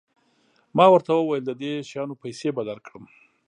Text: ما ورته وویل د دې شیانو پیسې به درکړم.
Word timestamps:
ما 0.77 0.85
ورته 0.89 1.11
وویل 1.13 1.43
د 1.47 1.51
دې 1.61 1.71
شیانو 1.89 2.19
پیسې 2.23 2.49
به 2.55 2.61
درکړم. 2.69 3.03